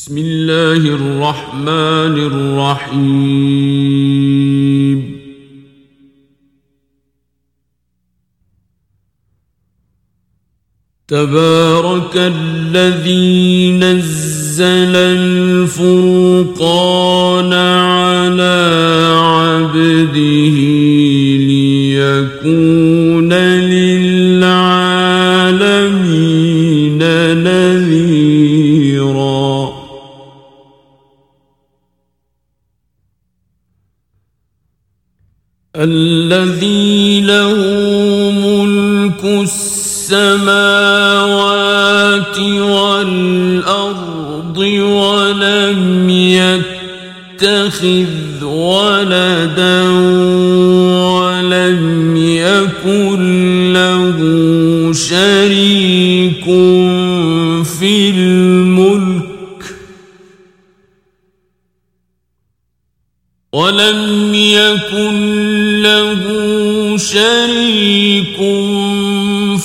[0.00, 2.16] بسم الله الرحمن
[2.88, 3.20] الرحيم.
[11.08, 16.72] تبارك الذي نزل الفرقان
[17.52, 17.99] على
[47.70, 49.82] يتخذ ولدا
[51.14, 54.18] ولم يكن له
[54.92, 56.44] شريك
[57.64, 59.30] في الملك
[63.52, 66.22] ولم يكن له
[66.96, 68.36] شريك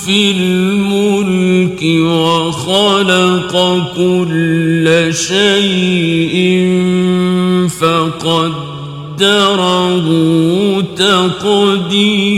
[0.05, 3.53] في الملك وخلق
[3.95, 6.74] كل شيء
[7.79, 9.25] فقدره
[10.95, 12.35] تقديرا.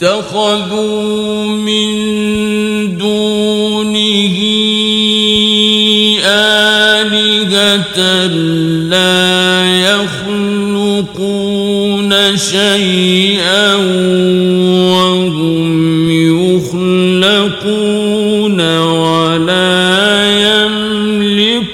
[0.00, 1.88] واتخذوا من
[2.98, 4.36] دونه
[6.24, 7.98] آلهة
[8.90, 9.20] لا
[9.90, 11.30] يخلقون
[12.36, 13.49] شيئا
[17.24, 21.70] يخلقون ولا يملكون.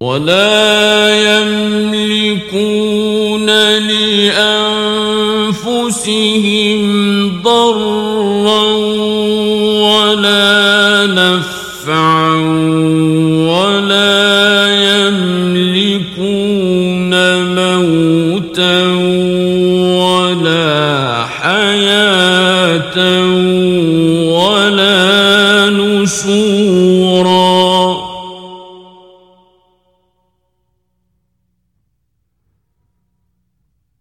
[0.00, 0.65] ولا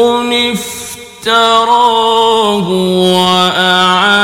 [1.21, 2.69] افتراه
[3.15, 4.15] وأعانه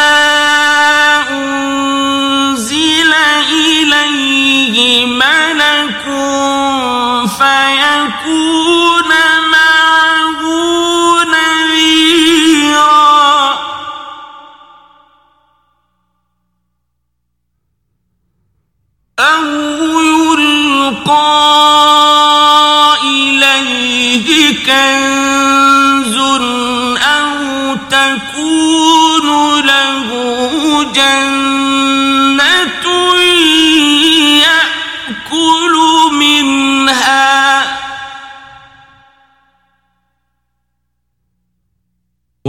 [1.32, 3.14] أنزل
[3.52, 6.04] إليه ملك
[7.38, 9.12] فيكون
[9.52, 10.42] معه
[11.34, 12.96] نذيرا.
[19.20, 19.46] أو
[20.02, 21.36] يلقى
[23.04, 24.28] إليه
[24.66, 26.16] كنز
[27.04, 28.65] أو تكون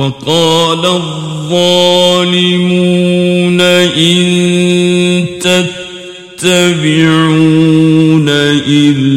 [0.07, 2.31] وقال الظالمون
[3.61, 5.27] إن
[6.39, 9.16] تتبعون إلا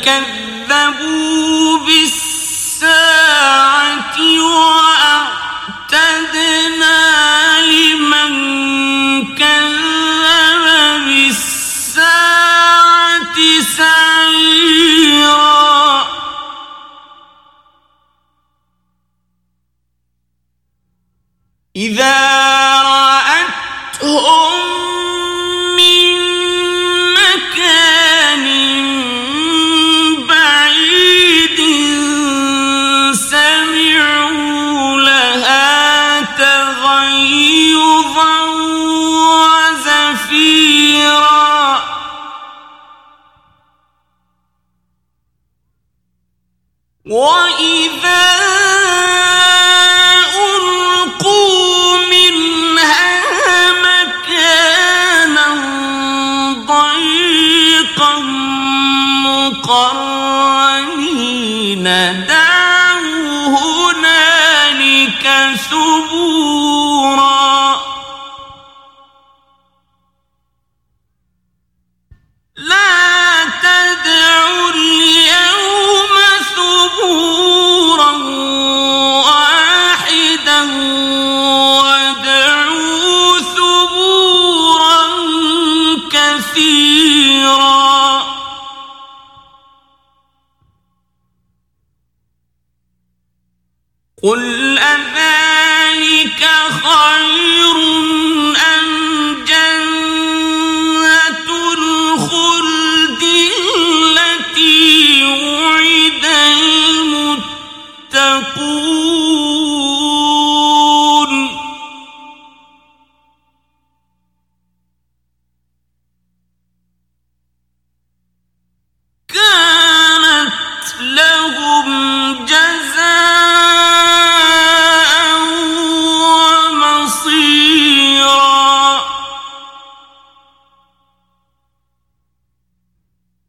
[0.00, 0.39] كذبوا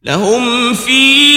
[0.04, 1.31] لهم فيها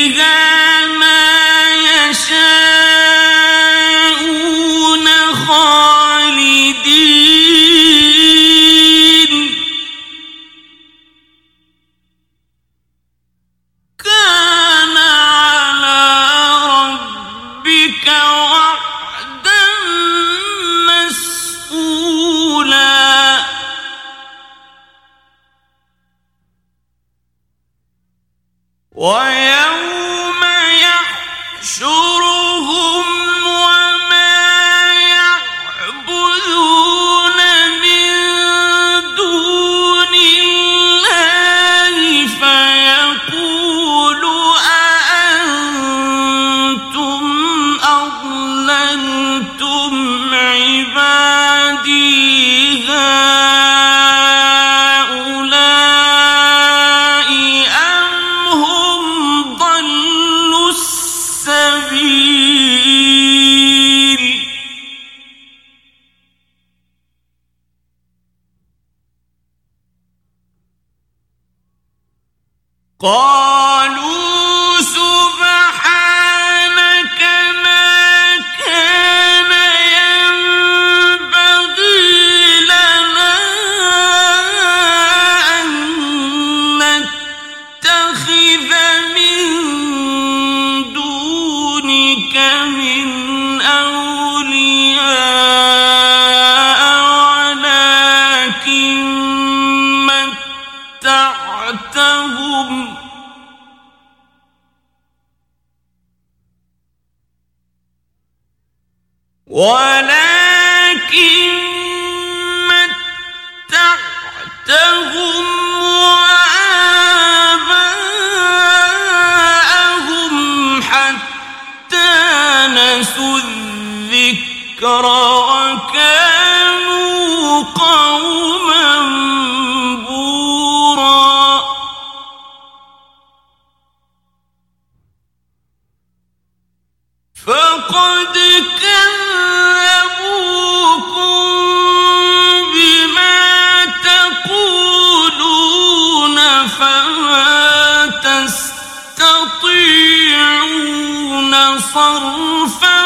[152.46, 153.02] خوفا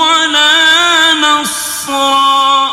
[0.00, 2.68] ولا نصرا.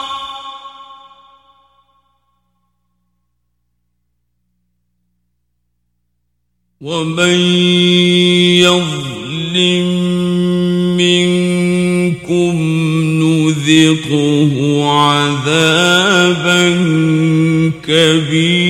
[6.82, 7.40] ومن
[8.66, 9.88] يظلم
[10.98, 12.56] منكم
[13.22, 14.54] نذقه
[14.92, 16.64] عذابا
[17.84, 18.65] كبيرا.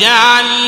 [0.00, 0.59] وجعل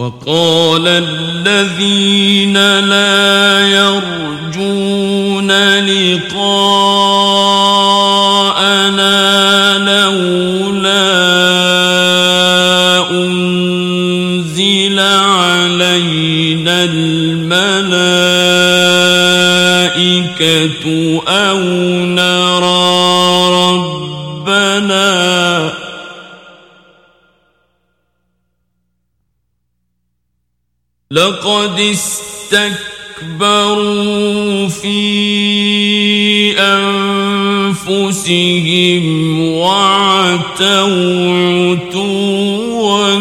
[0.00, 6.68] وقال الذين لا يرجون لقاءنا
[9.78, 11.10] لولا
[13.10, 17.60] أنزل علينا الملائكة
[21.28, 21.58] أو
[22.06, 23.00] نرى
[24.48, 25.10] ربنا
[31.12, 31.80] لقد
[33.20, 33.48] استكبروا
[34.68, 34.98] في
[37.80, 39.04] أنفسهم
[39.40, 40.80] وعتوا
[41.90, 43.14] عتوا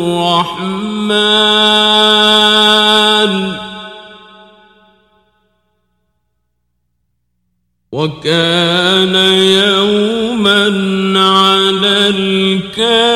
[7.93, 10.65] وكان يوما
[11.21, 13.11] على الكافرين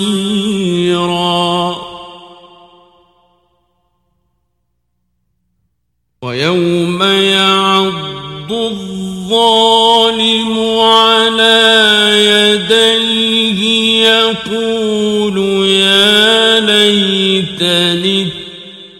[0.00, 1.76] عسيرا
[6.22, 9.98] ويوم يعض الظالم
[10.80, 13.60] على يديه
[14.08, 15.38] يقول
[15.68, 18.28] يا ليتني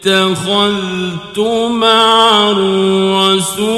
[0.07, 1.38] اتخذت
[1.71, 3.71] مع الرسول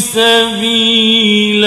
[0.00, 1.66] سبيلا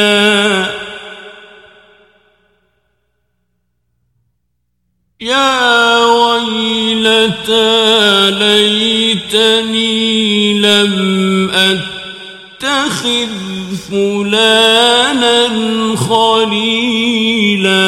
[12.99, 15.35] اتخذ فلانا
[15.95, 17.79] خليلا.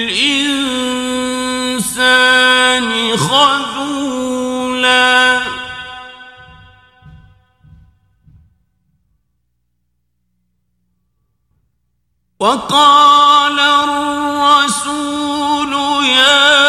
[3.17, 4.29] خذولا.
[12.39, 14.93] وقال الرسول
[16.05, 16.68] يا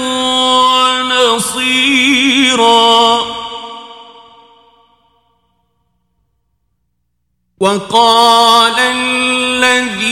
[1.41, 3.21] ونصيرا
[7.59, 10.11] وقال الذين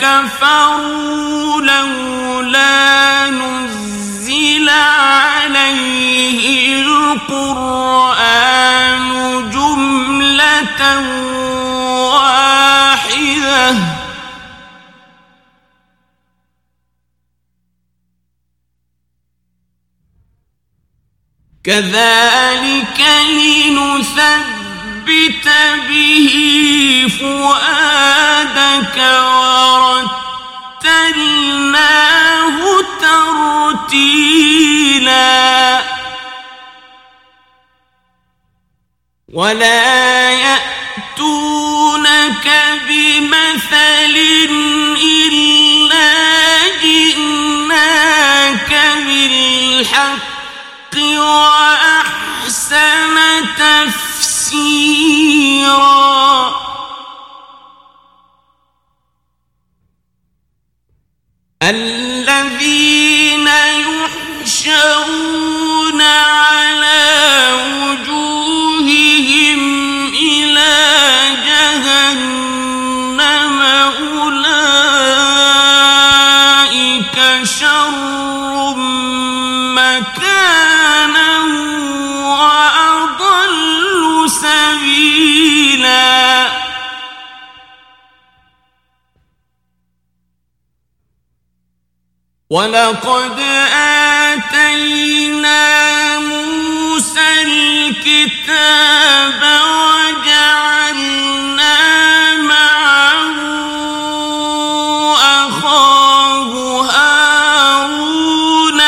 [0.00, 6.42] كفروا لولا نزل عليه
[6.82, 8.30] القرآن
[9.50, 10.82] جملة
[12.12, 14.01] واحدة.
[21.64, 23.00] كذلك
[23.38, 24.26] لنثبت
[25.88, 26.28] به
[27.20, 28.96] فؤادك
[30.82, 32.56] ورتلناه
[33.90, 34.22] ترتيلا.
[39.32, 41.46] ولا يأتونك
[42.88, 44.14] بمثل
[45.02, 46.12] إلا
[46.82, 48.72] جئناك
[49.06, 50.31] بالحق.
[50.96, 52.74] وأحسن
[53.58, 54.92] تفسيرا.
[61.62, 63.48] الذين
[64.58, 65.02] يحشرون
[92.52, 93.40] ولقد
[94.28, 95.58] آتينا
[96.18, 99.40] موسى الكتاب
[100.12, 101.16] وجعلنا
[102.36, 103.36] معه
[105.48, 106.52] أخاه
[106.92, 108.80] هارون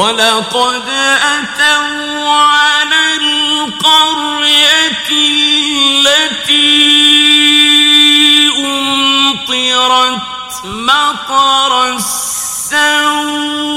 [0.00, 0.88] ولقد
[1.22, 6.70] أتوا على القرية التي
[8.58, 10.20] أمطرت
[10.64, 13.69] مطر السوء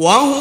[0.00, 0.39] وهو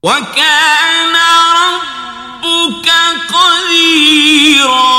[0.05, 1.17] وكان
[1.57, 2.89] ربك
[3.35, 4.95] قديرا.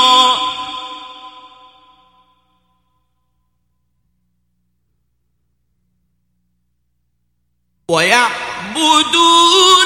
[7.88, 9.85] ويعبدون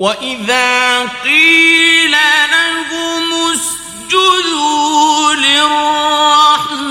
[0.00, 2.10] وإذا قيل
[2.52, 6.90] لهم اسجدوا للرحمن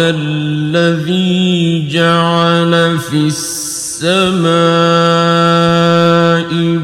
[0.00, 4.48] الذي جعل في السماء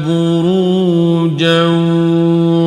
[0.07, 1.63] بروجا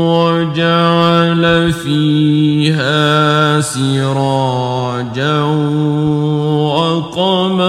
[0.09, 5.41] وجعل فيها سراجا
[6.69, 7.68] وقمرا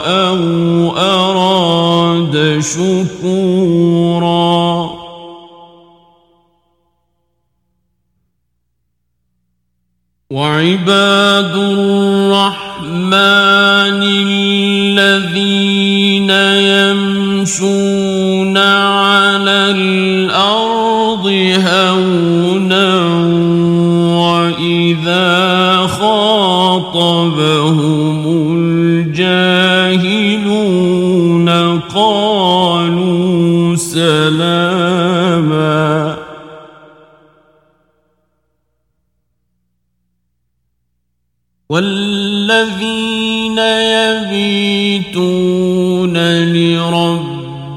[0.06, 0.42] أو
[0.96, 3.80] أراد شكورا
[10.30, 12.09] وعباد الرحمن
[17.50, 21.26] يمشون على الأرض
[21.66, 22.98] هونا
[24.16, 27.42] وإذا خاطبهم
[29.10, 29.88] الجاهلون
[31.94, 34.69] قالوا سلاما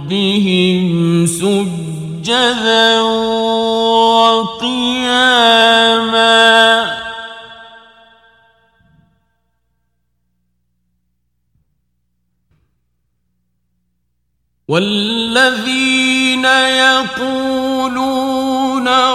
[0.09, 3.01] لربهم سجدا
[4.51, 5.33] وقياما
[14.67, 16.45] والذين
[16.85, 18.07] يقولون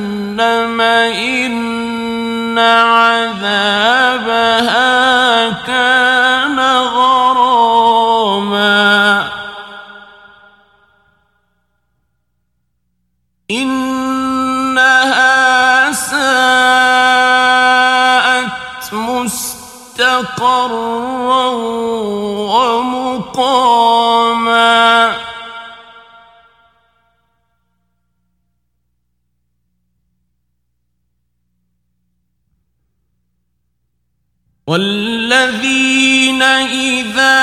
[0.82, 1.69] إن
[2.59, 3.98] عذابها
[34.70, 37.42] والذين إذا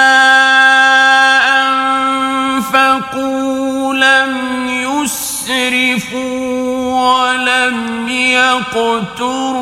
[2.62, 4.68] أنفقوا لم
[5.03, 6.20] يسرفوا
[7.03, 9.57] ولم يقتروا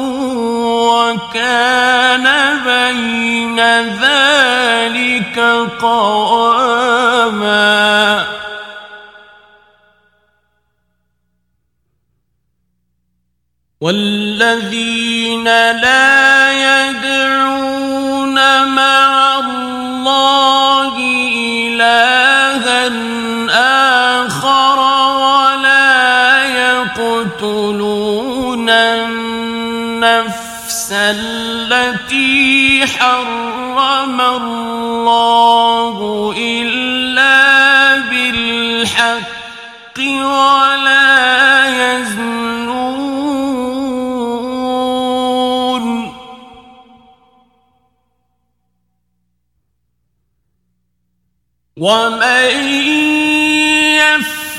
[0.93, 2.27] وكان
[2.65, 5.39] بين ذلك
[5.81, 7.15] قواما
[13.81, 16.34] والذين لا
[23.51, 24.79] آخر
[25.25, 26.45] ولا
[26.95, 27.89] يقتلون
[28.71, 30.35] النفس
[30.93, 35.97] التي حرم الله
[36.39, 42.55] إلا بالحق ولا يزنون.
[51.77, 52.84] ومن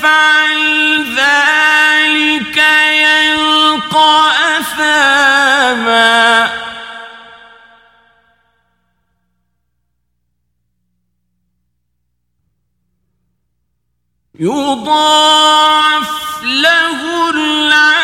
[0.06, 6.16] يفعل ذلك يلقى أثاما.
[14.38, 17.95] يضاعف له العذاب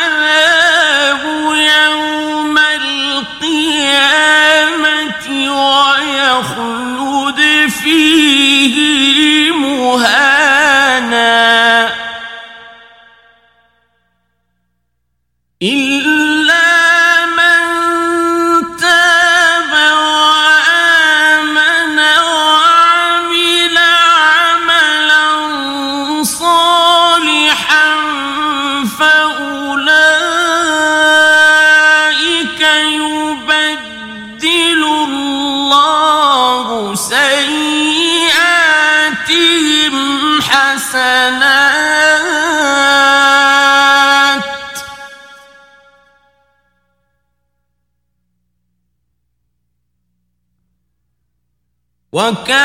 [52.23, 52.62] okay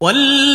[0.00, 0.47] والذي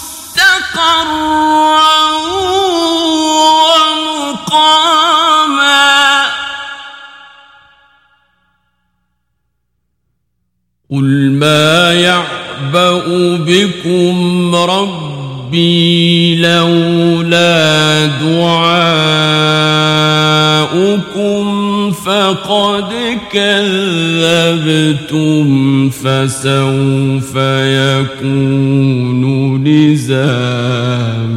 [4.25, 4.85] ومقاما.
[10.91, 13.05] قل ما يعبأ
[13.37, 19.05] بكم ربي لولا دعاؤكم
[21.93, 24.65] فقد كذبتم
[26.03, 27.37] فسوف
[27.81, 29.25] يكون
[29.65, 31.34] لزاما